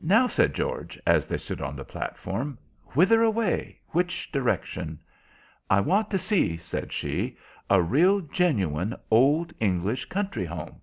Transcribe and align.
"Now," 0.00 0.26
said 0.26 0.54
George, 0.54 0.98
as 1.06 1.26
they 1.28 1.36
stood 1.36 1.60
on 1.60 1.76
the 1.76 1.84
platform, 1.84 2.56
"whither 2.92 3.22
away? 3.22 3.78
Which 3.88 4.32
direction?" 4.32 4.98
"I 5.68 5.80
want 5.80 6.08
to 6.12 6.18
see," 6.18 6.56
said 6.56 6.94
she, 6.94 7.36
"a 7.68 7.82
real, 7.82 8.22
genuine, 8.22 8.96
old 9.10 9.52
English 9.60 10.06
country 10.06 10.46
home." 10.46 10.80